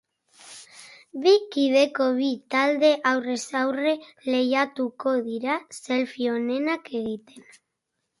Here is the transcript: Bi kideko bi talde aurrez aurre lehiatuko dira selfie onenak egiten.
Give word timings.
Bi 1.25 1.33
kideko 1.55 2.07
bi 2.19 2.29
talde 2.55 2.89
aurrez 3.09 3.43
aurre 3.59 3.91
lehiatuko 4.29 5.13
dira 5.29 5.59
selfie 5.81 6.33
onenak 6.39 6.91
egiten. 7.03 7.45